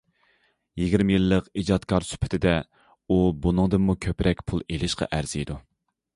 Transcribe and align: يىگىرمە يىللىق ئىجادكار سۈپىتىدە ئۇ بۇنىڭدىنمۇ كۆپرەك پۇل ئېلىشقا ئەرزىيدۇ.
يىگىرمە 0.83 1.13
يىللىق 1.15 1.49
ئىجادكار 1.63 2.07
سۈپىتىدە 2.13 2.55
ئۇ 3.17 3.21
بۇنىڭدىنمۇ 3.45 3.99
كۆپرەك 4.09 4.43
پۇل 4.51 4.67
ئېلىشقا 4.67 5.11
ئەرزىيدۇ. 5.19 5.63